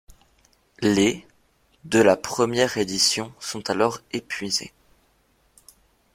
[0.81, 1.27] Les
[1.85, 4.73] de la première édition sont alors épuisés.